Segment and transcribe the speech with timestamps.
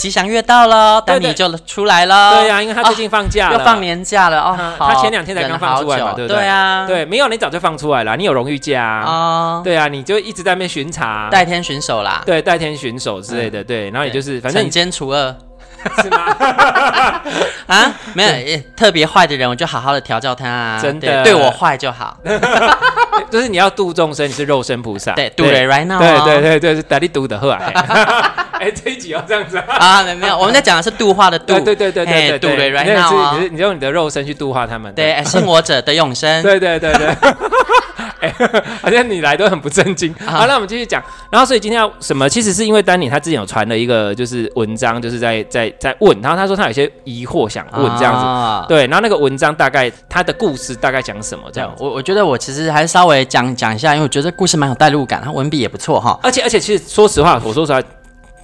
[0.00, 2.34] 吉祥月到了，丹尼就出来了。
[2.36, 4.58] 对呀、啊，因为他最近放假了，哦、又放年假了哦。
[4.78, 6.38] 他前两天才刚放出来嘛，对不对？
[6.38, 9.04] 对啊，对，没有你早就放出来了，你有荣誉假啊。
[9.04, 12.22] 哦，对啊，你就一直在那边巡查，代天巡守啦。
[12.24, 13.90] 对，代天巡守之类的，对。
[13.90, 15.36] 然后也就是，反正惩奸除恶。
[16.02, 16.36] 是吗？
[17.66, 22.16] 啊，没有，特别坏的人，我就好好的调教他啊，真的对，对我坏就好。
[23.30, 27.60] 就是你要度众生，你是肉身菩萨，对，度 now，对对对对，是大力度的喝啊。
[28.60, 30.02] 哎，这一集要这样子啊？
[30.14, 37.08] 没有，我们在讲的是度化的度，对对对对对，度人 right now，你是你用你的肉身去度化他们，对， 信我者的永生，对对对对。
[38.20, 38.32] 哎，
[38.82, 40.14] 好像你来都很不正经。
[40.24, 41.02] 好，那我们继续讲。
[41.30, 42.28] 然后，所以今天要什么？
[42.28, 46.18] 其实是因为丹尼他之前有传了一个就是文章，就是在在在问。
[46.20, 48.14] 然后他说他有些疑惑想问这样
[48.62, 48.68] 子。
[48.68, 51.44] 对，然后那个文章大概他的故事大概讲什么？
[51.52, 56.18] 这样，我我觉得我其实还是稍微讲讲一下，因为我觉得故事蛮有代入感，他文笔也不错哈。
[56.22, 57.80] 而且而且，其实说实话，我说实话。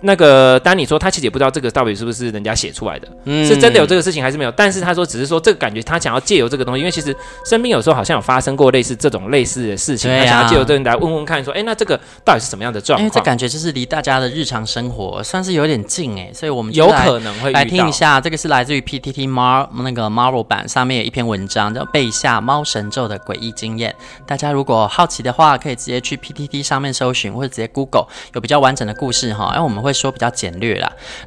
[0.01, 4.51] 那个丹尼说，他其实也不知道这个到底是不是人家写出来的，嗯、是真的有这个事情还是没有？
[4.53, 13.03] 但是他说，只是说这个感觉，他想要借由这个东西，因为其实身边有时候好像有发生过类似这种类似的事情，啊、他想要借由这个来问问看，说，哎，那这个到底是什么样的状况？
[13.03, 18.21] 因为这感觉就是离大家的日常生活算是有点近哎，所以我们有可能会来听一下。
[18.21, 23.91] 这个是来自于 PTT Mar 那个 Marvel 版上面有一篇文章，叫《背下猫神咒的诡异经验》。
[24.27, 29.53] 大家如果好奇的话，可以直接去 PTT 上面搜寻，或者直接 Google，有比较完整的故事哈。
[29.55, 30.79] 因为我们会说比较简略。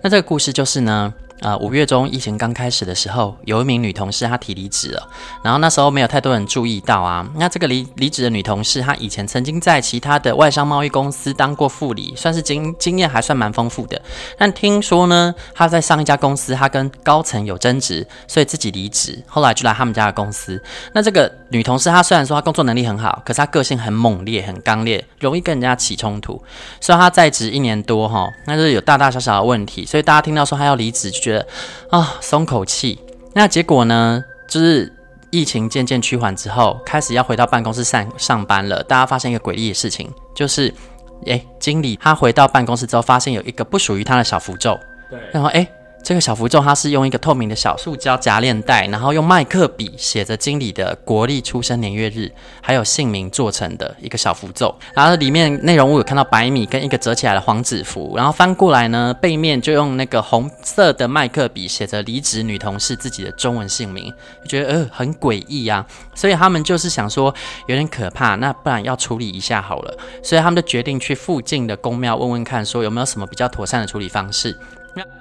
[0.01, 1.13] 那这个故事就是呢。
[1.41, 5.09] 呃，五月中疫情刚开始的时候，有一名女同事她提离职了，
[5.41, 7.25] 然后那时候没有太多人注意到啊。
[7.35, 14.01] 那这个离离职的女同事，她以前曾经在其他的外商贸易公司当过副理，算是经经验还算蛮丰富的。
[14.37, 20.61] 但听说呢，她在上一家公司，她跟高层有争执，所以自己离职，后来就来他们家的公司。
[20.93, 26.41] 那这个女同事她虽然说她工作能力很好，可是她个性很猛烈、很刚烈，容易跟人家起冲突。
[26.81, 31.47] 虽然她在职一年多哈，那就是有大大小小的问题，所以大家听到说她要离职就觉得。
[31.89, 32.99] 啊，松口气。
[33.33, 34.23] 那结果呢？
[34.47, 34.91] 就是
[35.29, 38.81] 疫情渐渐趋缓之后，开始要回到办公室上上班了。
[38.83, 40.73] 大家发现一个诡异的事情，就是，
[41.27, 44.75] 诶，经理他回到办公室之后，发现有一个不属于他的小符咒。
[45.09, 45.67] 对，然后诶。
[46.01, 54.73] 这个小符咒，它是用一个透明的小塑胶夹链袋，然后用麦克笔写着经理的国历出生年月日，还有姓名做成的一个小符咒。
[54.95, 64.11] 然后里面内容物有看到白米跟一个折起来的黄纸符，然后翻过来呢，背面就用那个红色的麦克笔写着离职女同事自己的中文姓名，
[64.43, 65.85] 就觉得呃很诡异呀。
[66.15, 67.33] 所以他们就是想说
[67.67, 69.95] 有点可怕，那不然要处理一下好了。
[70.23, 74.57] 所以他们就决定去附近的宫庙问问看，说有没有什么比较妥善的处理方式。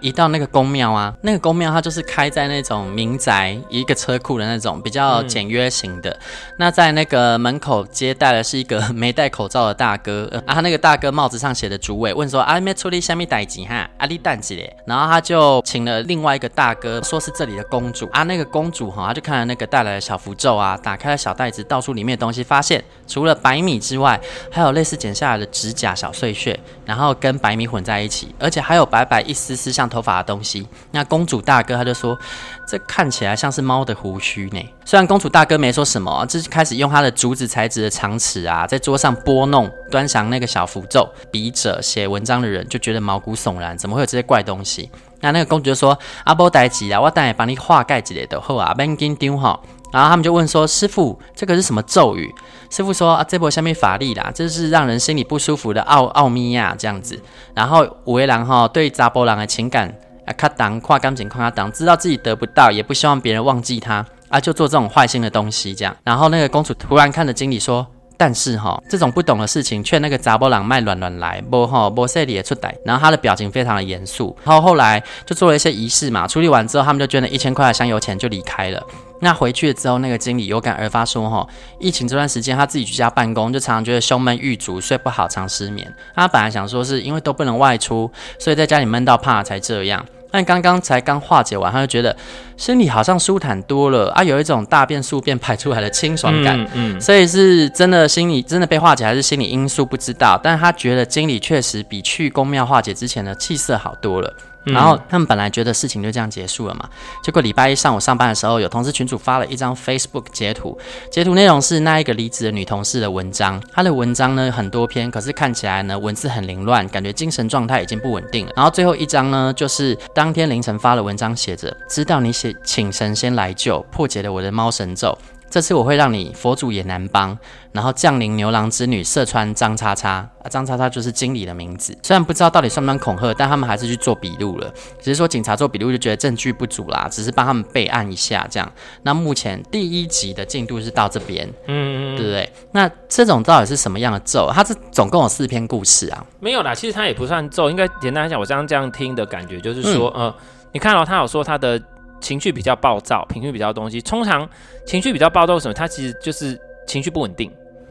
[0.01, 6.11] 一到那个宫庙啊，那个宫庙它就是开在那种民宅一个车库的那种比较简约型的。
[6.11, 6.21] 嗯、
[6.59, 13.89] 那在那个门口接待的是一个 没戴口罩的大哥，啊，他那个大哥帽子上写的主委问说：“啊，没处理虾米代志哈？
[13.99, 18.23] 阿里蛋几咧？”然后他就请了另外一个大哥，说是这里的公主啊。
[18.23, 24.21] 那个公主哈，他就看了那个带来的小符咒啊，打开了小袋子，倒出里面的东西，发现除了白米之外，
[24.51, 29.73] 还有类似剪下来的指甲小碎屑，然后跟白米混在一起，而且还有白白一丝丝。
[29.79, 32.19] 像头发的东西，那公主大哥他就说，
[32.67, 34.61] 这看起来像是猫的胡须呢。
[34.85, 41.09] 虽然公主大哥没说什么，就是开始用他的竹子材质的长尺啊，在桌上拨弄，端详那个小符咒。
[41.31, 44.91] 笔者写文章的人就觉得毛骨悚然，怎么会有这些怪东西？
[45.21, 49.61] 那那个公主就说：“阿波代吉啊，我等下帮你画盖之类的，好啊，别紧张哈。”
[49.93, 52.33] 然后他们就问说：“师傅，这个是什么咒语？”
[52.71, 57.19] 师傅说：“啊，这波下面法力啦，这是让人心里不舒服的奥奥秘呀，这样子。”
[57.55, 59.89] 然后五位郎哈对查波郎的情感
[60.27, 65.97] 啊，卡挡跨感情跨挡，知道自己得不到，也不希望别人忘记他啊，就做这种坏心的东西这样。
[66.05, 67.87] 然后那个公主突然看着经理说。
[68.21, 72.75] 但是哈，这种不懂的事情，劝那个查某人卖卵卵来，不哈不说理也出歹。
[72.85, 74.37] 然后他的表情非常的严肃。
[74.43, 78.83] 然后后来就做了一些仪式嘛，处理完之后，他们就捐了一千块的香油钱就离开了。
[79.21, 81.47] 那回去了之后，那个经理有感而发说：“哈，
[81.81, 85.93] 疫情这段时间他自己居家办公，就常常觉得胸闷欲足，睡不好，常失眠。
[86.15, 90.05] 他本来想说是因为都不能外出，所以在家里闷到怕才这样。
[90.31, 92.15] 但刚刚才刚化解完，他就觉得
[92.57, 96.61] 心里好像舒坦多了啊，有一种大便宿便排出来的清爽感。
[96.75, 100.39] 嗯，嗯，所以是真的心理真的被化解，还是心理因素不知道。
[100.41, 104.33] 但是他觉得经理确实比去公庙化解之前的气色好多了。”
[104.73, 106.89] 然后他们本来觉得事情就这样结束了嘛，
[107.23, 110.79] 结果礼拜一上午上班的时候，有同事群主发了一张 Facebook 截图，
[111.11, 118.53] 截图内容是那一个离职的女同事的文章，她的文章呢很多篇，可是看起来呢文字很凌乱，感觉精神状态已经不稳定了。
[118.57, 125.17] 然后最后一张呢，就是当天凌晨发的文章，写着知道你写请神仙来救，破解了我的猫神咒。
[125.51, 127.37] 这次我会让你佛祖也难帮，
[127.73, 131.97] 然后降临牛郎织女射穿张叉叉啊，张叉叉就是经理的名字。
[132.03, 134.71] 虽然不知道到底算不算恐吓，但他们还是去做笔录了。
[135.01, 138.73] 只是说警察做笔录就觉得证据不足啦，只是帮他们备案一下这样。
[139.03, 142.53] 那目前第一集的进度是到这边，嗯，对不对？
[142.73, 144.51] 那这种到底是什么样的咒？
[144.53, 146.25] 它是总共有四篇故事啊？
[146.41, 150.35] 没有啦，其实它也不算咒，应该简单来讲，我刚刚这样听的感觉就是说，嗯、呃，
[150.73, 151.81] 你看到、哦、他有说他的。
[152.21, 154.01] 情绪比较暴躁，情绪比较东西。
[154.01, 154.49] 通常
[154.87, 155.75] 情绪比较暴躁，什么？
[155.75, 157.51] 他其实就是情绪不稳定。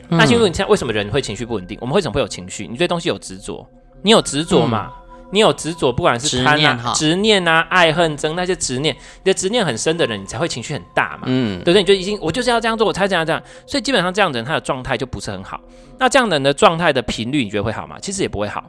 [0.09, 1.77] 嗯、那请问你现在为什么人会情绪不稳定？
[1.81, 2.67] 我们为什么会有情绪？
[2.67, 3.67] 你对东西有执着，
[4.01, 4.91] 你有执着嘛？
[4.91, 11.23] 嗯、你有执着，不管是贪啊、执念啊、爱恨憎那些执念，你的执念很深的人，你才会情绪很大嘛？
[11.25, 11.81] 嗯，对不对？
[11.81, 13.41] 你就已经我就是要这样做，我才这样这样。
[13.65, 15.59] 所以基本上这样的人，他的状态就不是很好。
[15.99, 17.97] 那这样的人的状态的频率，你觉得会好吗？
[18.01, 18.63] 其实也不会好。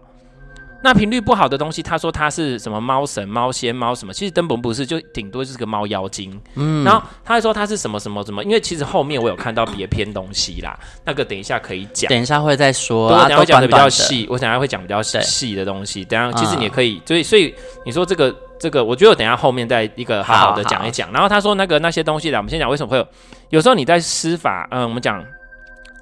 [0.81, 6.41] 那频率不好的东西，他说他是什么猫神、猫仙、猫什么，其实根本不是，就顶多就是个猫妖精。
[6.55, 16.05] 嗯，然后他还说他是什么什么什么，因为其实后面我有看到别篇东西啦，那个等一下可以讲，等一下会再说，我等下会讲的比较细，我等下会讲比较细的东西。
[16.05, 17.53] 等下其实你也可以，所以所以
[17.85, 21.11] 你说这个这个，我觉得我等下后面再一个好好的讲一讲。
[21.13, 23.07] 然后他说那个那些东西啦，我们先讲为什么会有，
[23.51, 25.25] 有时候你在施法，嗯，我们讲。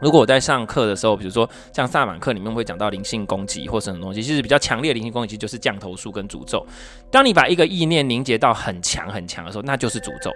[0.00, 6.64] 如果我在上课的时候，比如说像萨满课里面会讲到灵性攻击或什么东西，其实比较强烈的灵性攻击就是降头术跟诅咒。
[7.10, 10.30] 当你把一个意念凝结到很强很强的时候，那就是诅咒。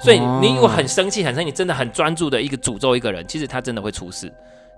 [0.00, 4.32] 所以你如果很生气，很生气，你真的很专注的一个诅咒一个人，其实他真的会出事。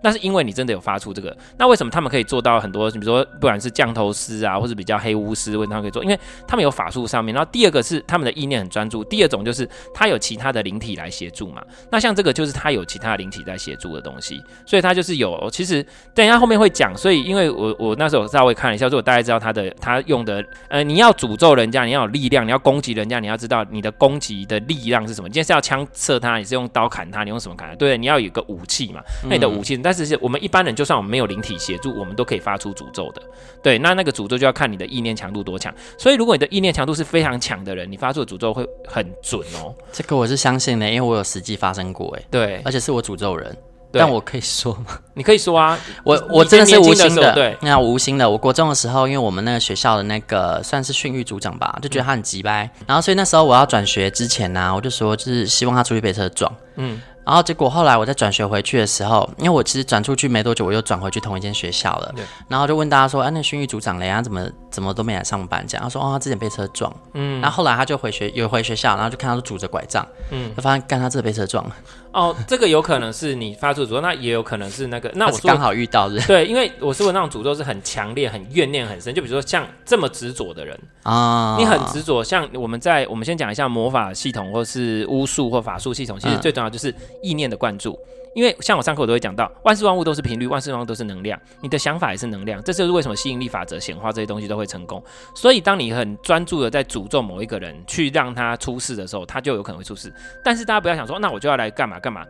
[0.04, 2.90] 那是因为你真的有发出这个，那为什么他们可以做到很多？
[2.90, 6.04] 比如说，不管是降头师啊，或者比较黑巫师，为什么他们可以做？
[6.04, 7.34] 因为他们有法术上面。
[7.34, 9.02] 然后第二个是他们的意念很专注。
[9.02, 11.62] 第二种就是他有其他的灵体来协助嘛。
[11.90, 15.48] 那像这个就是他有其他的灵体在协助的东西，所以他就是有。
[15.50, 15.84] 其实
[16.14, 16.94] 等一下后面会讲。
[16.94, 25.28] 所以因为我我那时候稍微看了一下，所以我大概知道他的他用的呃，你要诅咒人家，你要有力量，你要攻击人家，你要知道你的攻击的力量是什么。
[25.28, 27.74] 你今天是要枪射他，你是用刀砍他，你用什么砍他？
[27.76, 29.00] 对，你要有个武器嘛。
[29.24, 30.74] 那你的武器，嗯、但是是我们一般人。
[30.74, 33.22] 就算我们没有灵体协助，我们都可以发出诅咒的。
[33.62, 35.72] 对，那那个诅咒就要看你的意念强度多强。
[35.96, 39.72] 所以，如果你的意念强度是非常强的人，你发出的诅咒会很准哦。
[39.92, 42.12] 这个我是相信的，因为我有实际发生过。
[42.16, 43.56] 哎，对，而且是我诅咒人。
[43.92, 44.98] 但我可以说吗？
[45.14, 47.32] 你可以说啊， 我我真的是无心的。
[47.34, 48.28] 对，那无心的。
[48.28, 52.68] 我国中的时候，因为我们那个学校的那个算是训育组长吧，就觉得他很急掰。
[52.80, 56.52] 嗯、然后，所以那时候我要转学之前呢、啊，我就说，就是希望他出去被车撞。
[56.74, 57.00] 嗯。
[57.24, 62.12] 然后结果后来我在转学回去的时候，因为我其实转出去没多久，我又转回去同一间学校了。
[62.14, 67.40] 对然后就问大家说：“哎、啊，那训育组长雷啊怎么怎么都没来上班？”这样他说：“哦，他之前被车撞。”嗯。
[67.40, 70.06] 然后后来他就回学，有回学校，然后就看到他拄着拐杖。
[70.30, 70.54] 嗯。
[70.54, 71.74] 就发现干他这被车撞了。
[72.12, 75.10] 哦，这个有可能是你发出诅咒，那也有可能是那个。
[75.16, 76.20] 那我刚好遇到的。
[76.26, 82.22] 对，因为我说的那种诅咒是很强烈、很怨念很深，就比如说像这么执着的人啊，你很执着。
[82.22, 87.98] 像我们在我们先讲一下魔法系统，或是巫术或法术系统，其实最重要就是意念的灌注。
[88.34, 95.00] 因为像我上课我都会讲到，万事万物都是频率，万事万物都是能量，你的想法也是能量，这就是为什么吸引力法则、显化这些东西都会成功。
[95.36, 100.12] 所以，当你很专注的在诅咒某一个人，去让他出事的时候，他就有可能会出事。
[100.42, 102.26] 但是大家不要想说，那我就要来干嘛干嘛？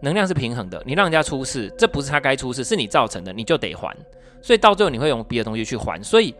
[0.00, 3.92] 能量是平衡的，你让人家出事，这不是他该出事，是你造成的，你就得还。
[4.40, 6.00] 所以到最后你会用别的东西去还。
[6.00, 6.32] 所以。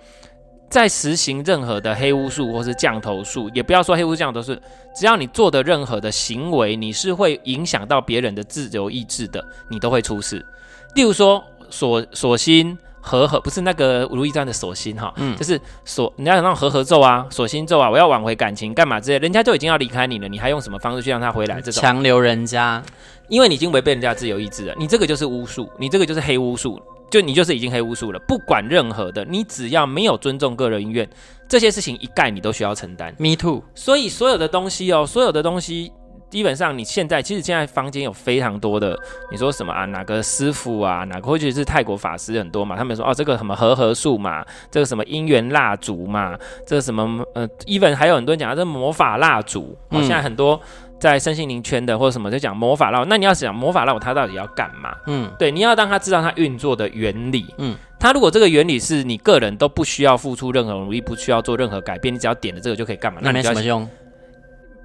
[0.71, 4.57] 在实行任何的黑巫术或是降头术，也不要说黑巫降头术，
[4.95, 10.47] 只要你做的任何的行为，你是会影响到别人的自由意志的，你都会出事。
[10.95, 21.61] 例如说锁锁心和合，不是那个如懿传的锁心哈，嗯，就是锁，你要有那种和合咒啊，锁心咒啊，我要挽回感情干嘛之类，人家就已经要离开你了，你还用什么方式去让他回来？
[21.61, 22.81] 这种强留人家，
[23.29, 26.81] 因为你已经违背人家自由意志了，你这个就是巫术，你这个就是黑巫术。
[27.11, 31.09] 就你就是已经黑巫术了，不管任何的，你只要没有尊重个人意愿，
[31.49, 33.13] 这些事情一概你都需要承担。
[33.19, 33.65] Me too。
[33.75, 35.93] 所以所有的东西哦，所有的东西，
[36.31, 38.97] 基本上你现在其实现在坊间有非常多的，
[39.33, 39.85] 你说什么啊？
[39.87, 41.03] 哪个师傅啊？
[41.05, 42.77] 哪个或者是泰国法师很多嘛？
[42.77, 50.61] 他们说哦，这个什么和合术嘛，这个什么姻缘蜡烛嘛，这个什么呃，even 还有很多人讲的这魔法蜡烛，哦，现在很多。
[51.01, 53.05] 在身心灵圈的或者什么，就讲魔法烙。
[53.07, 54.95] 那你要想魔法烙，它到底要干嘛？
[55.07, 57.47] 嗯，对，你要让他知道它运作的原理。
[57.57, 63.21] 嗯，它如果这个原理是你个人都不需要付出任何努力，不需要做任何改变，你只要点了这个就可以干嘛？
[63.23, 63.89] 那没什么用。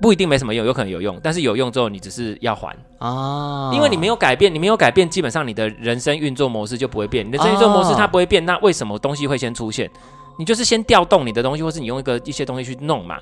[0.02, 7.26] 不一定没什么用，有可能有用，但是有用之后你只是要还哦，因为你没有改变，你没有改变，基本上你的人生运作模式就不会变。
[7.26, 9.90] 你的人生运作模式它不会变，哦、那为什么东西会先出现？
[10.38, 13.18] 你就是先调动你的东西，或是你用一个一些东西去弄嘛。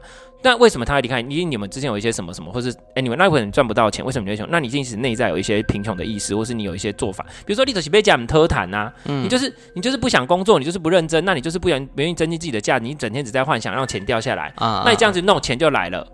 [0.46, 1.22] 那为什么他会离开？
[1.22, 4.46] 因为你们之前有一些什么什么，或是哎，你们那会你赚不到钱，为什么你会穷？
[4.51, 8.91] 那你即使内在有一些贫穷的意识，或是你有一些做法，比如说你就是被讲特谈呐，
[9.24, 16.05] 你就是你就是不想工作，你就是不认真，那你就是不愿不愿意增进自己的价值，你整天只在幻想让钱掉下来啊，那你这样子弄钱就来了。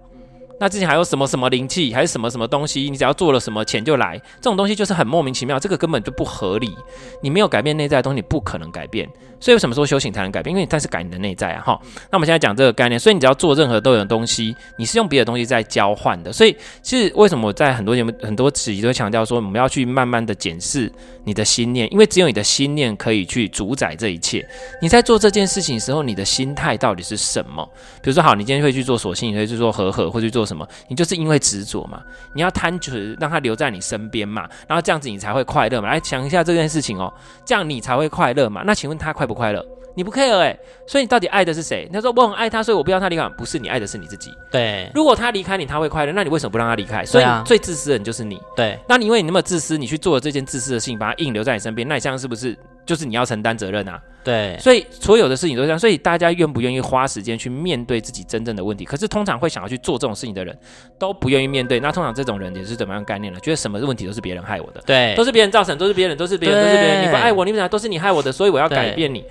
[0.59, 2.89] 那之前还有什么什么灵气，还是什么什么东西？
[2.89, 4.17] 你只要做了什么，钱就来。
[4.35, 6.75] 这种东西就是很莫名其妙，这个根本就不合理。
[7.21, 9.09] 你没有改变内在的东西，你不可能改变。
[9.41, 10.51] 所以为什么说修行才能改变？
[10.51, 11.81] 因为你但是改你的内在啊，哈。
[12.11, 16.33] 那我们现在讲这个概念，所以你只要做任何都有的东西，你是用别的东西在交换的。
[16.33, 20.91] 所以其实为什么我在很多节目、很多集都强调说，我们要去慢慢的检视
[21.23, 24.45] 你的心念，因为只有你的心念可以去主宰这一切。
[24.81, 27.65] 你在做这件事情的时候，你的心态到底是什么？
[28.03, 30.67] 比如说，好，你今天会去做索性，你会去做和合，或去做什么？
[30.89, 32.01] 你就是因为执着嘛，
[32.33, 35.87] 你要贪图让他留在你身边嘛，然后这样子你才会快乐嘛。
[35.87, 37.13] 来想一下这件事情哦，
[37.45, 38.63] 这样你才会快乐嘛。
[38.65, 39.65] 那请问他快不快乐？
[39.95, 41.89] 你不 care 哎、欸，所以你到底爱的是谁？
[41.91, 43.27] 他说我很爱他，所以我不要他离开。
[43.29, 44.31] 不是你爱的是你自己。
[44.49, 47.03] 对，如果他离开你，他会快乐，那你为什么不让他离开？
[47.03, 48.39] 所以最自私的人就是你。
[48.55, 52.57] 对，那你因为你那么自私，你去做了这件自私的事情，把他硬留在你身边，那你这样是不是
[52.89, 54.01] 就是你要承担责任啊？
[54.23, 55.77] 对，所以所有的事情都这样。
[55.77, 58.83] 所以大家愿不愿意花时间去面对自己真正的问题？
[58.83, 60.57] 可是通常会想要去做这种事情的人，
[60.97, 61.79] 都不愿意面对。
[61.79, 63.39] 那通常这种人也是怎么样概念呢？
[63.41, 67.05] 觉得什么问题都是别人害我的，对，都是别人造成，都是别人，都是别人，都是别人。
[67.05, 69.23] 你不爱我，你本来都是你害我的，所以我要改变你。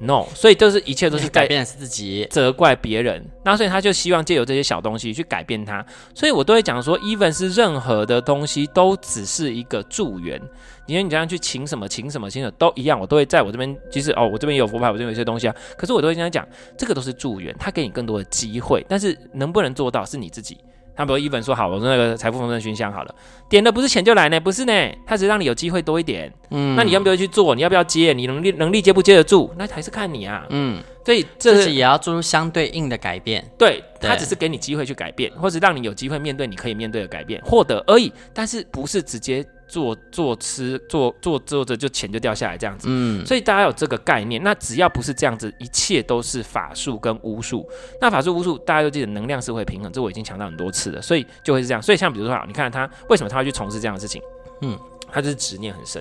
[0.00, 3.24] No，所以就是一切都是改变自己，责怪别人。
[3.44, 5.84] 那所以他就希望借由这些小东西去改变他。
[6.14, 10.40] 所以我都会讲说，even 是任何的东西都只是一个助缘。
[10.86, 13.74] 因为你这样去请什么请什么请什么都一样，我都会在我这边。
[13.90, 15.54] 其实哦，我这边有佛牌，我这边有一些东西啊。
[15.78, 16.46] 可是我都会跟他讲，
[16.76, 18.84] 这个都是助缘，他给你更多的机会。
[18.88, 20.58] 但是能不能做到是你自己。
[20.96, 23.14] 他比如一本说好，我说那个财富丰盛熏香好了，
[23.48, 24.72] 点的不是钱就来呢，不是呢，
[25.06, 26.32] 他只是让你有机会多一点。
[26.50, 27.54] 嗯，那你要不要去做？
[27.54, 28.12] 你要不要接？
[28.12, 29.52] 你能力能力接不接得住？
[29.56, 30.46] 那还是看你啊。
[30.50, 33.44] 嗯，所以这自己也要做出相对应的改变。
[33.58, 38.12] 对，他只是给你机会去改变，或者让你有机会面对你可以面对的改变，获得而已。
[38.32, 39.44] 但是不是直接。
[39.74, 44.40] 做做吃做做做着就钱就掉下来这样子，嗯，所以大家有这个概念。
[44.44, 47.68] 那只要不是这样子，一切都是法术跟巫术。
[48.00, 51.82] 那法术巫术，大家都记得能量是会平衡，这我已经强调很多次了，所以就会是这样。
[51.82, 54.22] 所以像比如说，你看他为什么他会去从事这样的事情？
[54.60, 54.78] 嗯，
[55.10, 56.00] 他就是执念很深，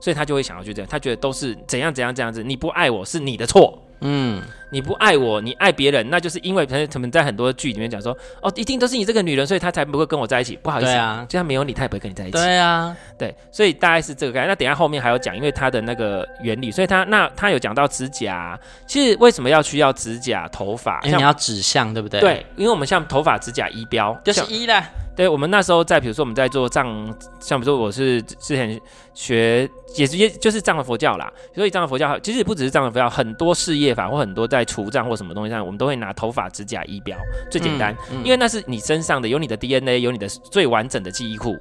[0.00, 0.88] 所以他就会想要去这样。
[0.90, 3.80] 他觉得都是怎样怎样这样子，你不爱我是你的错。
[4.02, 10.58] 嗯，你不爱我，你爱别人，那就是因为他们在很多剧里面讲说，哦，一定都是你这个女人，所以他才不会跟我在一起。
[10.62, 12.32] 不好意思，啊，就算没有你，他也不会跟你在一起。
[12.32, 14.48] 对啊，对，所以大概是这个概念。
[14.48, 21.00] 那等一下后面还有讲，因为他的那个原理，所以他那他有讲到指甲，其实为什么要需要指甲、头发？
[21.02, 22.20] 因为你要指向，对不对？
[22.20, 24.82] 对，因为我们像头发、指甲、仪表，就是一的。
[25.14, 26.86] 对，我们那时候在，比如说我们在做账，
[27.38, 28.80] 像比如说我是之前
[29.12, 37.16] 学，也直接就是藏的佛教啦，所以藏的佛教其实也不只是藏的佛教，很多事业法或很多在除障或什么东西上，我们都会拿头发、指甲、仪表，
[37.50, 41.56] 最简单，嗯嗯、因为那是你身上的，有你的 DNA，有你的最完整的记忆库，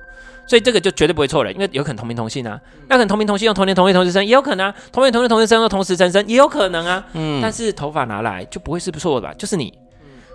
[0.47, 9.73] 所以这个就绝对不会错了，因为有可能同名同姓啊，那可能同名同姓用同年同月同日生也有可能啊，同年同月同日生用同时生生也有可能啊，嗯，但是头发拿来就不会是不错的吧，就是你。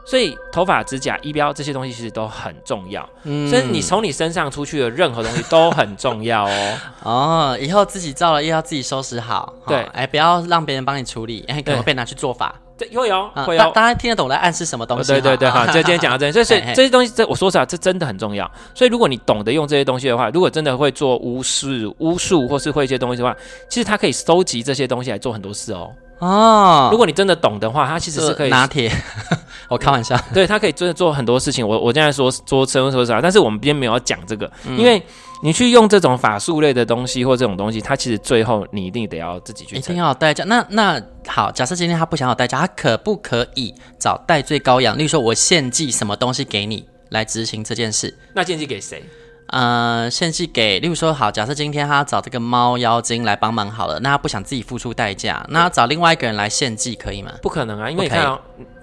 [0.06, 6.78] 所以头发、指甲、仪表这些东西其实都很重要，嗯，所以你从你身上出去的任何东西都很重要哦。
[7.02, 12.54] 哦，以后自己造了又要自己收拾好，对，哎，不要让别人帮你处理，哎，可能被拿去做法。
[12.78, 13.70] 对，会有，会有。
[13.72, 15.10] 大家听得懂来暗示什么东西？
[15.10, 18.48] 对对对，好，就今天讲到这里，所以所以 这些东西，这我说实话，这真的很重要。
[18.74, 23.34] 所以如果你懂得用这些东西的话，如果真的会做巫术、巫术或是会一些东西的话，
[23.68, 25.90] 其实它可以收集这些东西来做很多事哦。
[26.18, 28.90] 哦，如果你真的懂的话，他其实是可以拿铁。
[29.68, 31.66] 我开玩笑，对，他可以真的做很多事情。
[31.66, 35.02] 我我现在说说说说啥，但是我们今天没有要讲这个，嗯、因为
[35.42, 40.44] 你去用这种法术类的东西或这种东西，它其实最后你一定得要自己去，一定要有代价。
[40.44, 44.96] 那那好，假设今天他不想要代价，他可不可以找代罪羔羊？
[44.96, 48.16] 例如说，我献祭什么东西给你来执行这件事？
[48.34, 49.02] 那献祭给谁？
[49.48, 57.32] 呃，献祭给，例如说，好，假设今天他找这个猫妖精来帮忙好了，那他不想自己付出代价，那他找另外一个人来献祭可以吗？
[57.40, 58.38] 不可能啊，因为你看哦，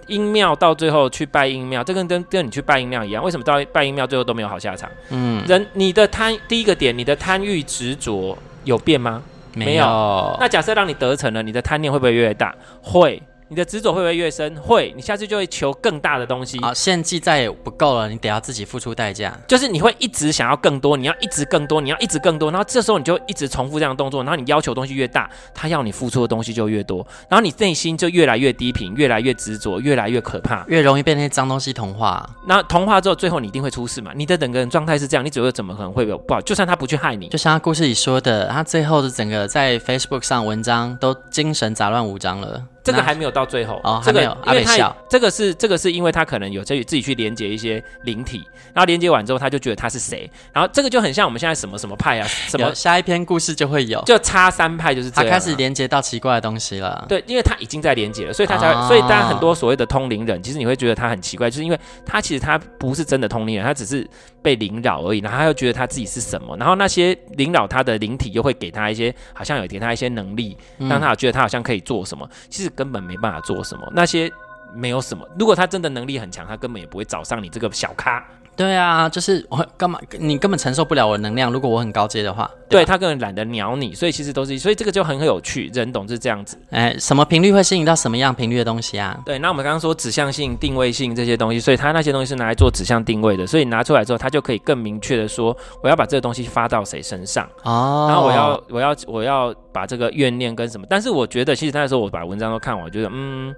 [0.08, 4.90] 阴庙到最后去拜阴庙，这跟跟跟你去拜阴庙一样，为什么到拜阴庙最后都没有好下场？
[5.10, 9.22] 嗯，人你的贪第一个点，你的贪欲执着有变吗？
[9.54, 9.72] 没有。
[9.72, 10.38] 没有。
[10.40, 12.56] 那假设让你得逞了，你的贪念会不会越来越大？
[12.82, 13.22] 会。
[13.54, 14.56] 你的执着会不会越深？
[14.56, 16.60] 会，你下次就会求更大的东西。
[16.60, 19.32] 好，献祭再也不够了，你得要自己付出代价。
[19.48, 32.28] 就是你会一直想要更多，你要一直更多，你要一直更多，然后这时候你就一直重复这样的动作，然后你要求东西越大，他要你付出的东西就越多，然后你内心就越来越低频，越来越执着，越来越可怕，越容易被那些脏东西同化。
[32.48, 34.12] 那同化之后，最后你一定会出事嘛？
[34.16, 36.42] 你的整个人状态是这样，你只会怎么可能会有不好？
[36.42, 42.64] 就算他不去害你，就像他故事里说的，他最后的整个在 Facebook 上文章都精神杂乱无章了。
[42.84, 57.06] 这个还没有到最后哦，这个还没有，因为他这个是这个是因为他可能有自己自己去连接一些灵体，然后连接完之后他就觉得他是谁，然后这个就很像我们现在什么什么派啊，什么下一篇故事就会有，就差三派就是这样、啊，他开始连接到奇怪的东西了。
[57.08, 64.06] 对，因为他已经在连接了，所以他才会，哦、所以大家很多所谓的通灵人，其实你会觉得他很奇怪，就是因为他其实他不是真的通灵人，他只是
[64.42, 73.64] 被灵扰而已，然后他又觉得他自己是什么，然后那些灵扰他的灵体又会给他一些好像有给他一些能力，让他觉得他好像可以做什么，嗯、其实根本没办法做。
[73.64, 73.92] 什么？
[73.96, 74.32] 那些
[74.74, 75.28] 没有什么。
[75.38, 78.26] 如果他真的能力很强，他根本也不会找上你这个小咖。
[78.56, 80.00] 对啊，就是我干嘛？
[80.20, 81.52] 你根本承受不了我的能量。
[81.52, 83.94] 如果我很高阶的话，对，对他根本懒得鸟你。
[83.94, 85.72] 所以其实都是，所以这个就很很有趣。
[85.74, 86.58] 人懂是这样子。
[86.70, 89.20] 哎，什么频率会吸引到什么样频率的东西啊？
[89.26, 93.48] 对，那我们刚刚说指向性、定位性这些东西，所以他那些东西是拿来做指向定位的。
[93.48, 97.48] 所以拿出来之后，他就可以更明确的说，我要把这个东西发到谁身上。
[97.64, 98.06] 哦。
[98.08, 100.86] 然后我要，我要，我要把这个怨念跟什么？
[100.90, 103.56] 但是我觉得，其实那时候我把文章都看完，我觉得，嗯。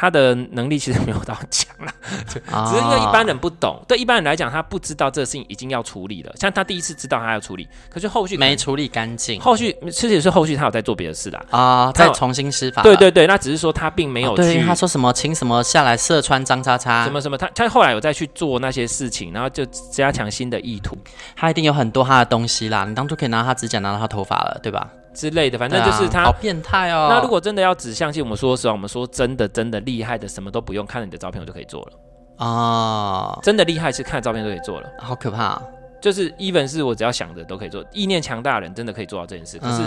[0.00, 1.92] 他的能力其实没有到强 啦，
[2.28, 3.82] 只是因为一般人不懂。
[3.88, 6.32] 对一般人来讲，他不知道这个事情已经要处理了。
[6.36, 9.40] 像他第一次知道他要处理，可是后续没处理干净。
[9.40, 12.82] 后续其实也是后续他有在做别的事啦啊，再重新施法。
[12.82, 14.42] 对对对，那只是说他并没有去。
[14.42, 20.96] 对，他说什么请什么下来射穿张叉叉什么什么，他他后来有再去做那些事情，然后就加强新的意图。
[21.34, 24.88] 他一定有很多他的东西啦，你当初可以拿他指甲，拿到他头发了，对吧？
[25.18, 27.08] 之类的，反正就是他、啊、好变态哦。
[27.10, 31.92] 那如果真的要只相信，我们说实话，我们说真的真的厉害的，什么都不用看你的照片，我就可以做了
[32.36, 32.46] 啊。
[32.46, 35.62] 哦、真的厉害是看照片就可以做了，好可怕、啊。
[36.00, 39.58] 就是 even 是我只要想着都可以做，意念强大的人真的可以做到这件事。
[39.58, 39.82] 可是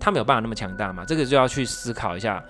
[0.00, 1.04] 他没有办法那么强大嘛？
[1.06, 2.42] 这个就要去思考一下。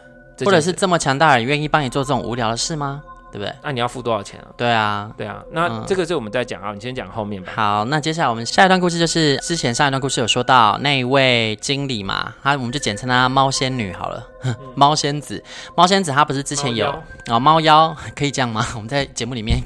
[0.42, 3.02] 或者是这么强大的人愿意帮你做这种无聊的事吗？
[3.32, 3.54] 对不对？
[3.62, 4.46] 那、啊、你要付多少钱啊？
[4.56, 5.42] 对啊，对啊。
[5.52, 7.52] 那这个是我们在讲啊，嗯、你先讲后面吧。
[7.54, 14.26] 好，那接下来我们下一段故事就是之前上一段故事有说到那一位经理嘛，他我们就简称他猫仙女好了，
[14.74, 15.42] 猫、嗯、仙子。
[15.76, 16.92] 猫仙子他不是之前有
[17.26, 18.66] 啊猫妖可以这样吗？
[18.74, 19.58] 我们在节目里面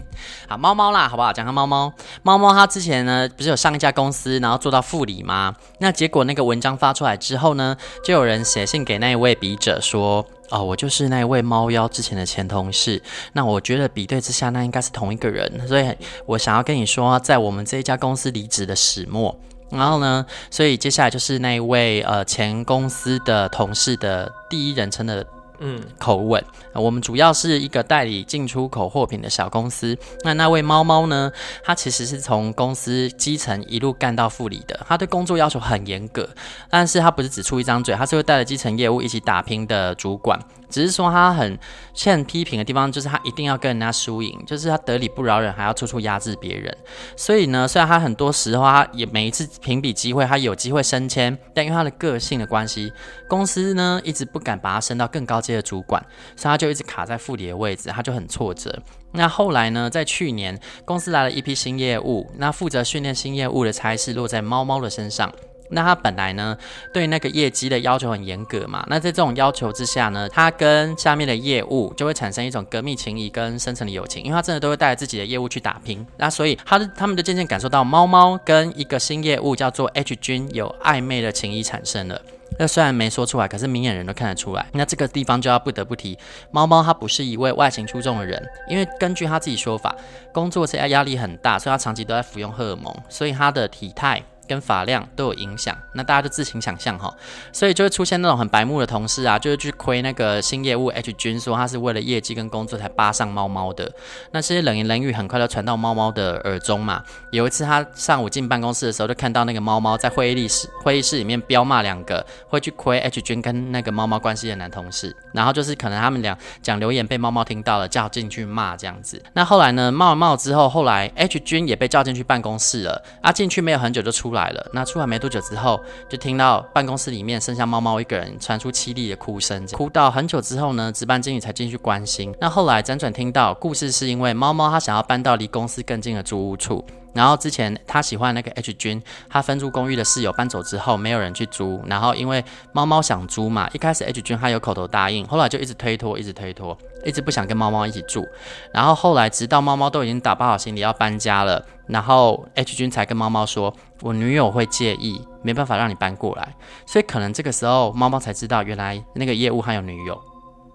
[0.48, 1.33] 啊猫猫啦，好不好？
[1.33, 5.55] 讲下猫猫猫猫，他之前呢不是有上一家公司，然后做到副理吗？
[5.79, 10.24] 那结果那个文章发出来之后呢，就有人写信给那一位笔者说。
[10.50, 13.02] 哦，我就是那位猫妖之前的前同事。
[13.33, 15.66] 那我觉得比对之下，那应该是同一个人。
[15.66, 15.94] 所以
[16.26, 19.35] 我想要跟你说，在我们这一家公司离职的始末。
[19.70, 25.26] 然后呢，所以接下来就是那一位呃前公司的同事的第一人称的。
[25.58, 26.42] 嗯，口吻。
[26.72, 29.96] 我们主要是一个代理进出口货品的小公司。
[30.24, 31.30] 那那位猫猫呢？
[31.62, 34.78] 他其实是从公司基层一路干到副理的。
[34.88, 36.28] 他对工作要求很严格，
[36.68, 40.38] 但是他不是只出一张嘴，他是会带着基层业务一起打拼的主管。
[40.68, 41.59] 只是说他很
[41.92, 46.77] 欠批评的地方，就是他一定要跟人家输赢，就是他得理不饶人，还要处处压制别人。
[47.16, 52.92] 所以呢，虽然他很多时候他也每一次评比机会，他有机会升迁，但因为他的个性的关系，
[53.29, 56.05] 公司呢一直不敢把他升到更高阶的主管，
[56.37, 58.83] 所以他就一直卡在副理的位置，他就很挫折。
[59.12, 65.33] 那后来呢，在去年公司来了一批新业务，那负责训练新业务的差事落在猫猫的身上。
[65.70, 66.57] 那他本来呢，
[66.92, 68.85] 对那个业绩的要求很严格嘛。
[68.88, 76.07] 那在这种要求之下呢，他跟下面的业务就会产生一种革命情谊跟深层的友情，因为他真的都会带着自己的业务去打拼。
[76.18, 82.20] 那所以他的他们就渐渐感受到猫猫跟一个新业务叫做 H 君有暧昧的情谊产生了。
[82.57, 84.64] 那虽然没说出来，可是明眼人都看得出来。
[84.74, 86.16] 那这个地方就要不得不提，
[86.53, 89.96] 猫猫他不是一位外形出众的人，因为根据他自己说法，
[90.31, 94.22] 工作时压力很大，所以他长期都在服用荷尔蒙，所以他的体态。
[94.48, 97.14] 跟发量都有影响，那大家就自行想象哈，
[97.52, 103.90] 所以就会出现那种很白目的同事啊，就是去亏那个新业务 H 君说他是为了业绩跟工作才扒上猫猫的，
[104.33, 107.02] 那些冷言冷语很快就传到猫猫的耳中嘛。
[107.30, 119.22] 有一次他上午进办公室的时候，就看到那个猫猫在会议室会议室里面飙骂两个会去亏 H 君跟那个猫猫关系的男同事，然后就是可能他们俩讲留言被猫猫听到了，叫进去骂这样子。
[119.33, 132.35] 那后来呢，骂完骂之后，后来 H 君也被叫进去办公室了，啊进去没有很久就出来了，那出来没多久之后，就听到办公室里面剩下猫猫一个人，传出凄厉的哭声，哭到很久之后呢，值班经理才进去关心。
[132.38, 139.00] 那后来辗转听到故事，是因为猫猫它想要搬到离公司更近的租屋处，然后之前他喜欢那个 H 君，
[139.31, 141.81] 他分租公寓的室友搬走之后，没有人去租。
[141.87, 148.27] 然后因为猫猫想租嘛，一开始 H 君他有口头答应，后来就一直推脱，一直推脱，一直不想跟猫猫一起住。
[148.72, 153.72] 然后后来直到猫猫都已经打包好行李要搬家了，然后 H 君才跟猫猫说
[154.03, 160.20] ：“我女友会介意，没办法让你搬过来。”所以可能这个时候猫猫才知道，原来那个业务还有女友，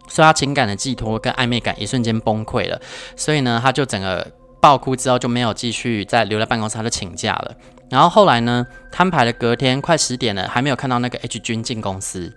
[0.08, 2.80] 所以他情感的寄托跟暧昧感一瞬间崩溃了。
[3.18, 4.26] 所以呢，他就整个。
[4.60, 7.56] 爆哭之后就没有继续再留在办公室，他就请假了。
[7.90, 12.32] 然后后来呢，摊牌的隔天快十点了，还没有看到那个 H 君进公司。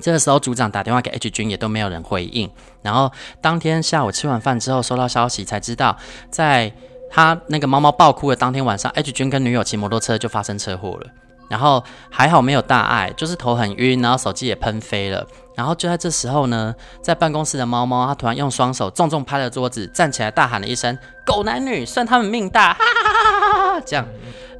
[0.00, 2.50] 这个时候组长打电话给 H 君，也都没有人回应。
[2.82, 5.96] 然后当天下午吃完饭之后，收到消息才知道，
[6.30, 6.72] 在
[7.10, 11.06] 他那个猫猫爆哭的当天晚上，H 君跟女友骑摩托车就发生车祸了。
[11.48, 15.26] 然后还好没有大碍，就是头很晕，然后手机也喷飞了。
[15.56, 23.82] 然后就在这时候呢，在办公室的猫猫，它突然用双手重重拍了桌子，站起来大喊了一声：“狗男女，算他们命大！” 哈哈哈哈哈哈！
[23.84, 24.06] 这样，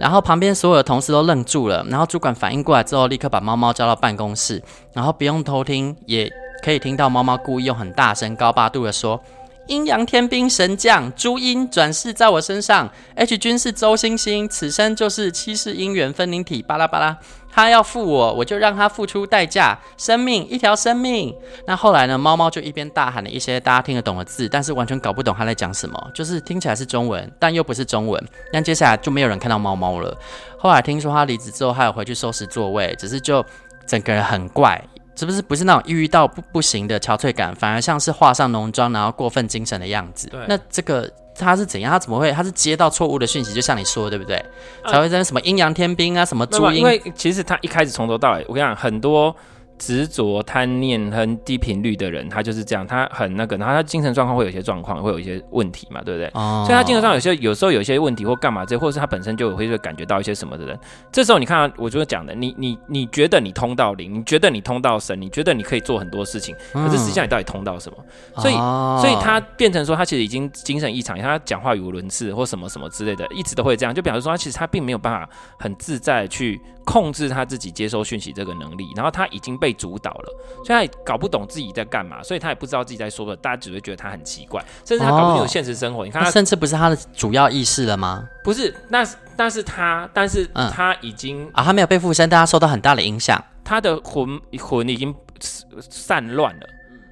[0.00, 1.84] 然后旁边所有的同事都愣住了。
[1.88, 6.32] 然后主管反应过来之后，立刻把猫猫叫到办公室，然后不用偷听，也
[6.64, 9.20] 可以听到猫猫故意用很大声、高八度的说。
[9.66, 17.16] 阴阳天兵神将朱茵转世在我身上，H 君是周星星，此生就是七世姻缘分灵体，巴拉巴拉，
[17.50, 21.34] 他要负我，我就让他付出代价，生命一条生命。
[21.66, 22.16] 那后来呢？
[22.16, 28.24] 猫猫就一边大喊了一些大家听得懂的字，但是完全搞不懂他在讲什么，就是听起来是中文，但又不是中文。
[28.52, 30.16] 那接下来就没有人看到猫猫了。
[30.58, 33.44] 后来听说他离职之后，还有回去收拾座位，只是就
[33.84, 34.80] 整个人很怪。
[35.16, 40.28] 是不是不是那种遇到不不行的憔悴感，反而像是画上浓妆然后过分精神的样子？
[40.28, 41.90] 对，那这个他是怎样？
[41.90, 42.30] 他怎么会？
[42.32, 44.36] 他是接到错误的讯息，就像你说的，对不对？
[44.82, 46.76] 啊、才会在什么阴阳天兵啊，什么朱茵？
[46.76, 49.34] 因为其实他一开始从头到尾，我跟你讲很多。
[49.78, 56.30] 执着、贪念和低频率的人，他就是这样，他很那个，然后他精神状况会有一些状况，会有一些问题嘛，对不对？
[56.34, 56.64] 哦。
[56.66, 60.78] 所以他精神上有些有时候有一些问题或干嘛这，或者是他本身就会会感觉到一些什么的人，
[61.12, 67.98] 这时候你看，我就讲的，你你你觉得你通到灵，你觉得你通到神，你觉得你可以做很多事情，可是实际上你到底通到什么？
[68.36, 68.54] 嗯、所以
[69.02, 80.32] 所以他变成说他其实已经精神异常，他讲话语无伦次或什么什么之类的，一直都会这样，就表示说他其实他并没有办法很自在去控制他自己接收讯息这个能力，然后他已经被主导了。
[80.64, 86.02] 所以他也搞不懂自己在干嘛，所以他也不知道自己在说的，大家只会觉得他很奇怪，甚至他搞不清楚现实生活。
[86.02, 88.26] 哦、你看他，甚至不是他的主要意识了吗？
[88.42, 96.66] 不是，那但是他，但是他已经、嗯、啊，他没有被附身，但他受到很大的影响，他的魂魂已经散乱了。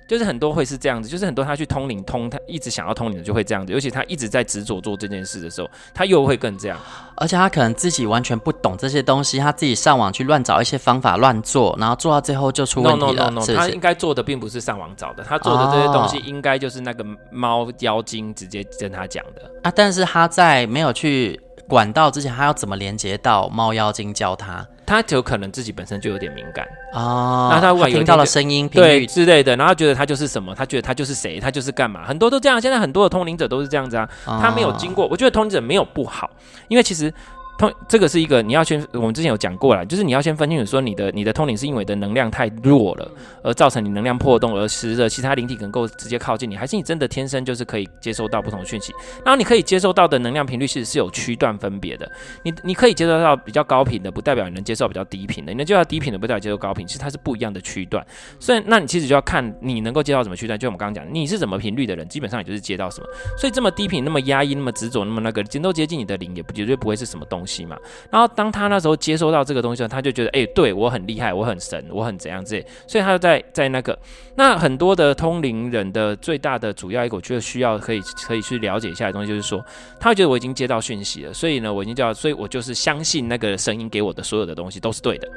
[0.07, 6.79] 就是很多会是这样子，就是很多他去通灵通，他一直想要通灵的就会这样子，尤其他一直在执着做这件事的时候，他又会更这样。
[7.17, 13.13] 而且他可能自己完全不懂这些东西，他自己上网去乱找一些方法乱做，然后做到最后就出问题了。
[13.13, 19.73] No, no, no, no, 是是他应该做的并不是上网找的，他做的这些东西应该就是那个猫妖精直接跟他讲的啊。
[19.75, 24.67] 但是他在没有去管道之前，他要怎么连接到猫妖精教他？
[24.87, 32.61] 他有可能自己本身就有点敏感啊，那他如果听到了声音对之类的，然后他觉得他就是什么，他觉得他就是谁，他就是干嘛，很多都这样。
[32.61, 36.31] 现在很多的通灵者都是这样子啊，他没有经过，我觉得通灵者没有不好，
[36.69, 37.13] 因为其实。
[37.57, 43.11] 通这个是一个你要先，我们之前有讲过了，就是你要先分清楚说你的你的通灵是因为你的能量太弱了，
[43.43, 48.93] 而造成你能量破洞，而使得其他灵体能够直接靠近你，还是你真的天生就是可以接收到不同的讯息？
[49.25, 52.11] 然后你可以接收到的能量频率其实是有区段分别的，
[52.43, 58.05] 你你可以接收到比较高频的，不代表你能接受比较低频的，你能接受低频的，不代表接受高频，其实它是不一样的区段。
[58.39, 63.07] 所以那你其实就要看你能够接到什么区段，就我们刚刚讲，你是什么频率的人，基本上也就是接到什么。
[63.39, 67.79] 所以这么低频、那么压抑、那么执着、那么那个，都接近你的灵，也不绝对不会是什么东西东西嘛。
[68.11, 68.25] 然后。
[68.35, 73.97] 当他那时候接收到这个东西，他就觉得，哎、对我很厉害，我很神，我很怎样子，所以他就在在那个
[74.35, 79.65] 那很多的通灵人的最大的主要一个，我觉得需要可以可以去了解一下的东西，就是说，
[80.01, 85.29] 他会觉得我已经接到讯息了，所以呢，我已经叫，所以我就是相信那个声音给我的所有的东西都是对的，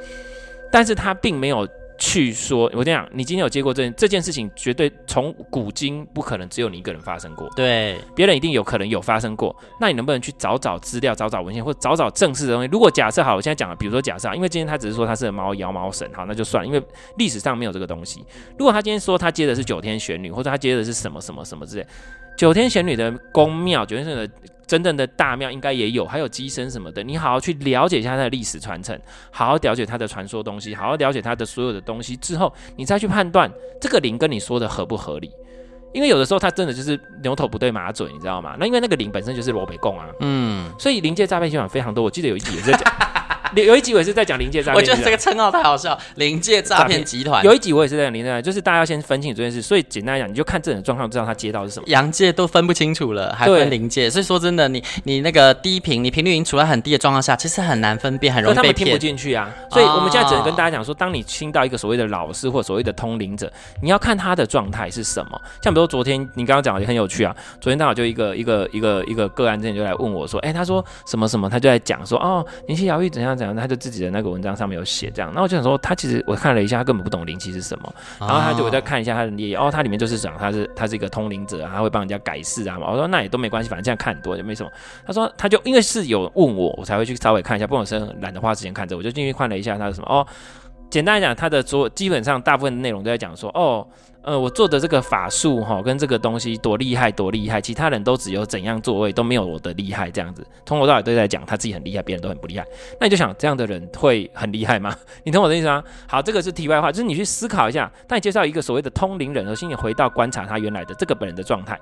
[0.72, 1.68] 但是他并没有。
[1.98, 9.56] 去说，我这样，你今天有接过这这件事情，绝对从古今不可能只有你一个人发生过，对，别人一定有可能有发生过。
[9.80, 12.70] 那你能不能去找找资料，找找文献，或找找正式的东西？
[12.72, 16.82] 如果假设好，我现在讲了，比如说假设，因为今天他只是说他是猫妖猫神，好，那就算了，因为
[17.18, 18.24] 历史上没有这个东西。
[18.58, 21.88] 如果他今天说他接的是九天玄女，或者他接的是什么什么什么之类，
[22.38, 24.34] 九天玄女的宫庙，九天玄女的。
[24.68, 29.00] 真正的大庙应该也有，还有机身什么的，你好好去了解一下它的历史传承，
[29.32, 35.32] 好好了解它的传说东西，好好了解它的所有的东西之后，你再去判断这个灵跟你说的合不合理。
[35.94, 38.58] 因为有的时候它真的就是牛头不对马嘴，你知道吗？
[38.60, 42.04] 那因为那个灵本身就是罗北贡啊，嗯，所以灵界诈骗现场非常多。
[42.04, 42.94] 我记得有一集也是在讲。
[43.56, 47.44] 有有一集我也是在讲临界诈骗，我觉得这个称号太好笑，临界诈骗集团。
[47.44, 49.62] 有一集我也是在讲临界诈骗，就是大家要先分清楚这件事。
[49.62, 51.86] 所以简单来讲，你就看这种状况，知道他接到是什么。
[51.88, 54.10] 阳界都分不清楚了，还分临界。
[54.10, 58.74] 所以说真的，你你那个低频，你频率已经处在很低的状况下，其实很难分辨，很容易被骗。
[58.74, 59.50] 他们听不进去啊。
[59.72, 65.42] 所以我们现在只能跟大家讲说，当你听到一个所谓的老师或所谓的通灵者，你要看他的状态是什么。
[65.62, 75.32] 像比如说昨天你刚刚讲的也很有趣啊，昨天刚好就一个一个一个一个个案之前就来问我说，哎，他说什么什么，他就在讲说，哦，灵气疗愈怎样怎样，他就自己的那个文章上面有写这样。
[75.36, 77.94] 那我就想说，他其实我看了一下，他根本不懂灵气是什么。
[78.20, 82.78] 然后他就我再看一下他的哦，他里面就是讲他是他是一个通灵者，他会帮人家改事啊。
[82.80, 84.72] 我说那也都没关系，反正这样看很多也没什么。
[85.06, 90.26] 他说他就因为是有问我，我才会去稍微看一下，不然我是懒得花时间看着，我就进去看了一下他的什么哦。
[90.90, 93.86] 简单来讲，他的做基本上大部分内容都在讲说，哦，
[94.22, 100.46] 呃，我做的这个法术哈，跟这个东西多厉害多厉害，其他人都只有怎样作为，都没有我的厉害这样子。
[100.66, 102.66] 从头到尾都在讲他自己很厉害，别人都很不厉害。
[103.00, 104.96] 那你就想，这样的人会很厉害吗？
[105.24, 105.84] 你懂我的意思吗？
[106.08, 107.92] 好，这个是题外话，就是你去思考一下。
[108.08, 111.80] 当你介绍一个所谓的通灵人，而心你回到观察他原来的这个本人的状态。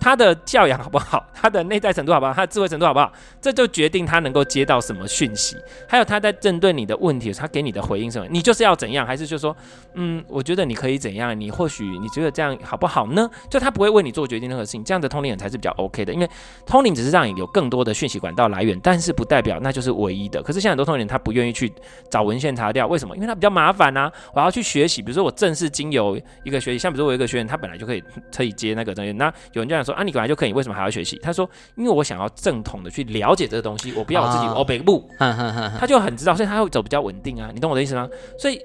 [0.00, 1.24] 他的教养好不好？
[1.34, 2.32] 他的内在程度好不好？
[2.32, 3.12] 他的智慧程度好不好？
[3.40, 5.56] 这就决定他能够接到什么讯息，
[5.88, 8.26] 还有他在针对你的问题，他给你的回应什么？
[8.30, 9.06] 你就是要怎样？
[9.06, 9.56] 还是就说，
[9.94, 11.38] 嗯，我觉得你可以怎样？
[11.38, 13.28] 你或许你觉得这样好不好呢？
[13.50, 16.12] 就他不会为你做决定任何事情，这样的通灵人才是比较 OK 的。
[16.12, 16.28] 因为
[16.64, 20.42] 通灵只是让你有更多的讯息管道来源，但是不代表那就是唯一的。
[20.42, 21.72] 可是现在很多通灵人他不愿意去
[22.08, 23.14] 找文献查掉，为什么？
[23.16, 24.10] 因为他比较麻烦啊！
[24.34, 28.02] 我要去学习，比如说我正式经由一个学习，像比如说我一个学员，他本来就可以
[28.34, 30.74] 可以接那个东西，那有人就想说啊，你本来就可以，为什么？
[30.74, 31.18] 还要学习？
[31.22, 37.50] 他说：“因为我想要正统的去了解这个东西，我不要我自己欧北部。”他就很知道，所以他会走比较稳定啊。
[37.52, 38.08] 你懂我的意思吗？
[38.38, 38.60] 所以，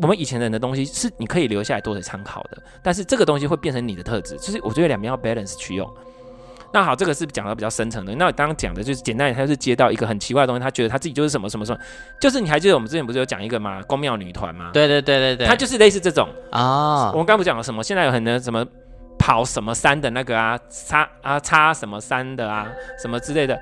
[0.00, 4.36] 我们以前人的东西是你可以留下来多的参考的，但是这个东西会变成你的特质。
[4.38, 5.88] 就是我觉得两边要 balance 去用。
[6.72, 8.14] 那好，这个是讲的比较深层的。
[8.16, 11.78] 那我刚刚讲的就是简单点，他是接到一个很奇怪的东西，他觉得他自己就是什么什么什么，
[12.20, 13.80] 就是你还记得我们之前不是有讲一个吗？
[13.86, 14.70] 宫庙女团吗？
[14.74, 17.10] 对对对对对，他就是类似这种啊。
[17.12, 17.82] 我们刚不讲了什么？
[17.82, 18.66] 现在有很多什么？
[19.18, 22.68] 跑什么山的那个啊，插啊插什么山的啊，
[23.00, 23.60] 什么之类的，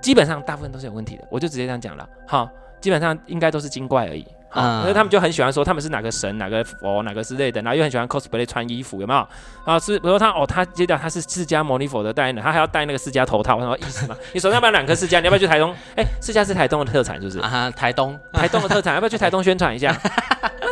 [0.00, 1.26] 基本上大部分都是有问题的。
[1.30, 2.48] 我就直接这样讲了，好，
[2.80, 4.26] 基本上应该都是精怪而已。
[4.54, 9.28] 啊，所以他们就很喜欢说他们是哪个神、哪个佛、哪个之类的，然后又很喜欢 cosplay 穿衣服，有没有？
[9.64, 14.16] 啊，是比如说他哦，他接到他是释迦牟尼佛的代言人，他还要戴那个释迦头套，什么意思吗？
[14.32, 15.18] 你手上要不要两颗释迦？
[15.20, 15.72] 你要不要去台东？
[15.96, 17.38] 哎、欸，释迦是台东的特产，是不是？
[17.40, 19.88] 啊，台东，台东的特产，要不要去台东宣传一下？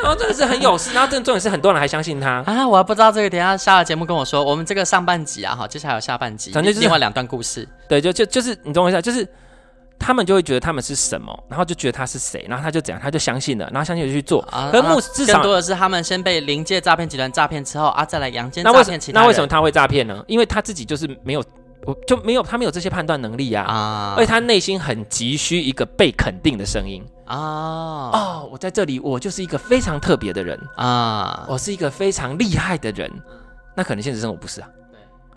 [0.02, 2.66] 然 后真的是很有事，然后这重点是很多人还相信他啊！
[2.66, 4.44] 我还不知道这个，等下下了节目跟我说。
[4.44, 7.66] 我们这个上半集啊，哈，接下来有下半集，反正就是另外两段故事。
[7.88, 9.26] 对，就就就是你懂我意思，就是。
[10.02, 14.42] 他们就会觉得他们是什么，然后就觉得他是谁，然后他就怎样，他就相信了，然后相信就去做。
[14.50, 20.24] 啊、可是至少更多的是他们先被临界诈骗集团诈骗之后啊，再来阳间诈骗其他那为什么他会诈骗呢？
[20.26, 21.44] 因为他自己就是没有，
[21.86, 27.36] 我就没有他没有这些判断能力啊，啊而且他内心很急需一个被肯定的声音啊。
[27.36, 33.10] 哦，我在这里，我就是一个非常特别的人啊，我是一个非常厉害的人。
[33.74, 34.68] 那可能现实生活不是啊。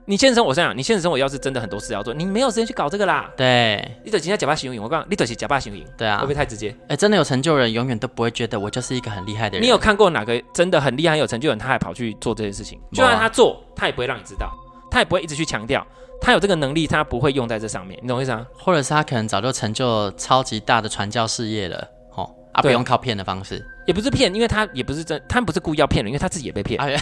[0.07, 3.27] 你现实生活这样，你现实生活要是真的很多事要做，你没有时间去搞这个啦。
[3.35, 5.83] 对，你得今天假扮行云，我告诉你，你得是假扮行云。
[5.97, 6.69] 对啊，会不会太直接？
[6.83, 9.65] 哎、欸，真的有成就人永远都不会觉得我就是一个很厉害的人。
[9.65, 12.79] 你有看过哪个真的很厉害、有成就人，他还跑去做这件事情？
[12.93, 14.51] 就算他做，他也不会让你知道，
[14.91, 15.83] 他也不会一直去强调，
[16.21, 17.99] 他有这个能力，他不会用在这上面。
[18.03, 18.45] 你懂我意思吗？
[18.59, 26.79] 或者是他可能早就成就超级大的传教事业了，哦，啊，不用靠骗的方式，也不是骗，因为他也不是真，他不是故意要骗人，因为他自己也被骗。
[26.79, 26.95] 哎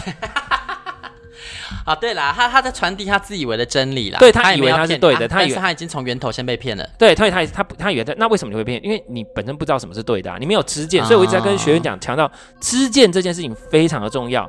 [1.84, 8.82] 啊，对啦，他他在传递他自以为的真理啦，对他以为他是对的，他以为他已经从源头先被骗了，对，他他他他以为他那为什么你会骗？
[8.84, 14.48] 因为你本身不知道什么是对的，啊，你没有知见，所以我一直在跟学员讲，强调知见这件事情非常的重要。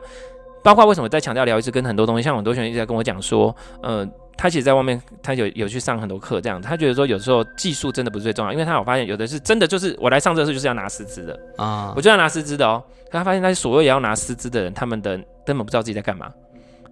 [0.63, 4.03] 包括为什么在强调疗愈师跟很多东西，像很多学员一直在跟我讲说，呃，
[4.35, 16.31] 他其实在外面他有有去上很多课这样，他觉得说有时候技术真的不是最重要，因为他有发现有的是真的就是我来上这个课就是要拿师资的啊，我就要拿师资的哦，可他发现那些所谓也要拿师资的人，他们的根本不知道自己在干嘛。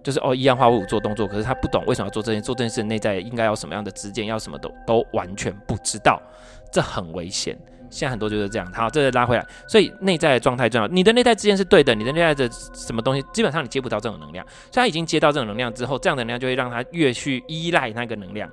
[0.04, 6.20] 就是哦，一样画五做动作，可是他不懂为什么要做这件做这件事，内在应该要什么样的知见，要什么都都完全不知道，
[6.70, 7.58] 这很危险。
[7.90, 8.72] 现在很多就是这样。
[8.72, 10.86] 好，这个拉回来，所以内在的状态重要。
[10.88, 14.44] 你的内在之间是对的，你的内在的什么东西，基本上你接不到这种能量。
[14.70, 18.50] 所以他已经接到这种能量之后，这样的能量就会让他越去依赖那个能量。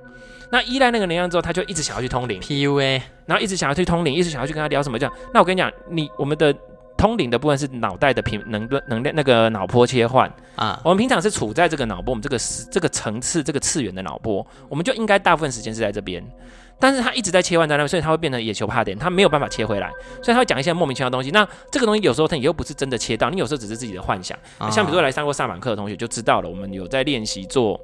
[0.50, 5.12] 那依赖那个能量之后，他就一直想要去通灵，PUA，然后一直想要去通灵，一直想要去跟他聊什么这样。
[5.34, 6.54] 那我跟你讲，你我们的。
[7.02, 12.38] 通灵的部分是脑袋的平能能量那个脑波切换啊，我们平常是处在这个脑波，我们这个
[12.70, 16.24] 这个层次这个次元的脑波，我们就应该大部分时间是在这边，
[16.78, 19.90] 但是他一直在切换在那边，所以他会变成野球怕点，他没有办法切回来，
[20.22, 21.32] 所以他会讲一些莫名其妙的东西。
[21.32, 24.38] 那这个东西有时候他又不是真的切到，你有时候只是自己的幻想。
[24.58, 27.80] 啊、像比如说来上过萨满课的同学就知道了，我们有在练习做，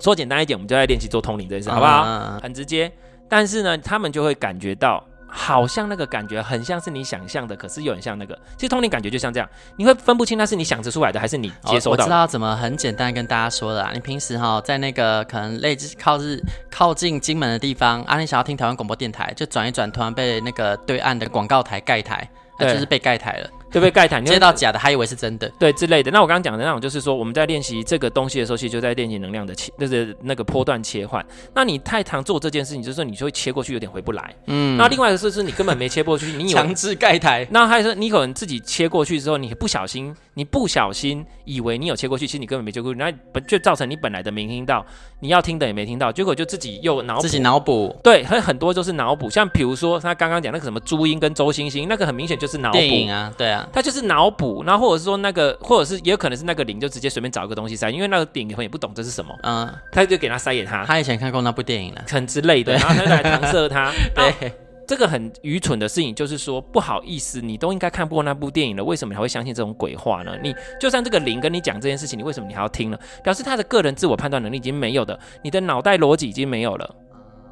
[0.00, 2.00] 说简单一点，我们就在练习做通灵这件事，好不好？
[2.02, 2.90] 啊、很直接，
[3.28, 5.06] 但是呢，他们就会感觉到。
[5.36, 8.38] 好像那个感觉很像是你想象的，可是又很像那个。
[8.56, 12.02] 其实通灵感觉就像这样，你会分不清那是你想着出来的，还是你接收到的。
[12.02, 12.04] 哦。
[12.04, 23.50] 我知道怎么很简单跟大家说的啊，你平时哈在那个可能类似靠日靠近金门的地方啊，你想要听台湾广播电台，就转一转，突然被那个对岸的广告台盖台，那就是被盖台了。
[23.74, 23.90] 对不对？
[23.90, 26.08] 盖台，接到假的，还以为是真的，对之类的。
[26.12, 31.24] 那我刚刚讲的那种，就是说我们在练习这个东西的时候，其实就在练习能量的切，就是那个波段切换。
[31.52, 34.32] 那你太常做这件事情，就是说你就会切过去，有点回不来。
[34.46, 34.76] 嗯。
[34.76, 37.44] 那另外一个是，是你根本没切过去，你强制盖台。
[37.50, 44.86] 那还有说，你可能自己切过去之后，你不小心，你不小心以为你有切过去，其实你根本没切过去，那本就造成你本来的没听到，
[45.18, 47.18] 你要听的也没听到，结果就自己又脑。
[47.18, 47.98] 自己脑补。
[48.02, 49.28] 对，很很多就是脑补。
[49.28, 52.78] 像比如说他刚刚讲那个什么朱茵跟周星星，那个很明显就是脑补。
[53.10, 54.62] 啊，对啊，他就是脑补。
[54.64, 60.84] 然后或者是说那个，或者是也有可能是那个灵就直接随便找一个东西塞，因为那个灵魂也不懂这是什么，嗯，他就给他塞给他。
[60.84, 63.92] 他以前看过那部电影了，很之类的，然后他就来搪塞他。
[64.14, 64.52] 对，
[64.86, 70.36] 这个很愚蠢的事情就是说，不好意思，你都应该看过那部电影了，为什么你还会相信这种鬼话呢？
[70.42, 72.98] 你就算这个灵跟你讲这件事情，你为什么你还要听呢？
[73.22, 76.94] 表示他的个人自我判断能力已经没有的，你的脑袋逻辑已经没有了，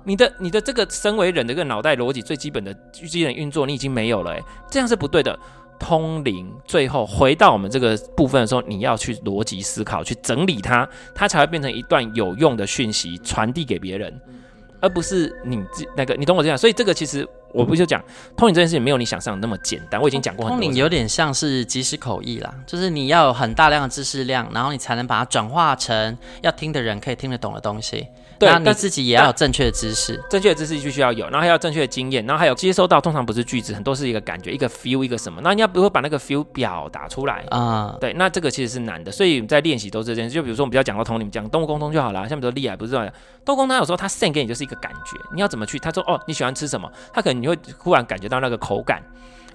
[0.05, 5.38] 你的你的这个身为人的这个脑袋逻辑最基本的基本运作你已经没有了，哎，这样是不对的。
[5.83, 14.21] 通灵，最后回到我们这个部分的时候，你要去逻辑思考，去整理它，它才会变成一段有用的讯息传递给别人，
[14.81, 16.57] 而不是你这那个，你懂我这样。
[16.57, 18.01] 所以这个其实我不就讲
[18.37, 20.01] 通灵这件事情没有你想象的那么简单。
[20.01, 20.49] 我已经讲过。
[20.49, 28.07] 通灵有点像是即时口译啦，就是你要有很大量的知识量，然后你才能把它转化成要听的人可以听得懂的东西。
[28.42, 37.96] 对，那你自己也要有正确的知识，正确的知识必须要有，然后还要正确的经验，然后还有接收到，通常不是句子，很多是一个感觉，一个 feel，一个什么，那你要不会把那个 feel 表达出来啊？
[38.00, 40.35] 对，那这个其实是难的，所以在练习都是这件事。
[40.35, 43.12] 就比如说我们比较讲到通灵，讲动物沟通就好了，像比如说厉害不是这样，
[43.44, 45.78] 动物沟通他有时候他 send 给你就是一个感觉，你要怎么去？
[45.78, 46.90] 他说哦，你喜欢吃什么？
[47.12, 49.02] 他可能你会忽然感觉到那个口感。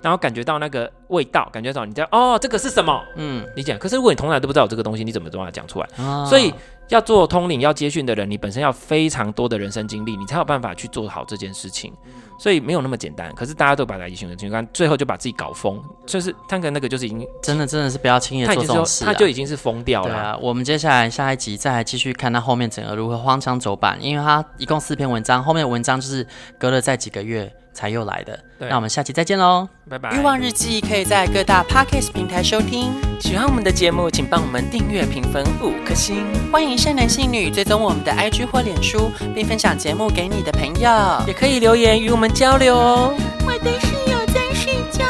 [0.02, 3.02] 然后感觉到那个味道，感觉到你知道哦，这个是什么？
[3.16, 3.78] 嗯，你讲。
[3.78, 5.88] 可是如果你从来都不知道有这个东西，你怎么都要讲出来？
[5.98, 6.54] 哦、所以
[6.90, 11.94] 要做通灵、要接讯的人，你本身要非常多的人生经历，你才有办法去做好这件事情。
[12.40, 13.34] 所以没有那么简单。
[13.34, 15.82] 可是大家都把它一群人去干，最后就把自己搞疯。
[16.06, 20.10] 就是他跟那个就是已经真的真的是不要轻易做这种事、啊，他就已经是疯掉了。
[20.10, 26.26] 对啊，我们接下来下一集再来继续看他后面整个如何荒腔走板，因为他一共四篇文章，后面的文章就是
[26.60, 27.52] 隔了再几个月。
[27.78, 30.12] 才又来的，那我们下期再见喽，拜拜。
[30.18, 36.26] 欲望日记可以在各大 Podcast 平台收听，喜欢我们的节目，请帮我们订阅、评分五颗星。
[36.52, 40.90] 欢迎善男信女追踪我们的 IG 或脸书，并分享节目给你的朋友，
[41.28, 43.14] 也可以留言与我们交流哦。
[43.46, 45.06] 我的室友在睡觉，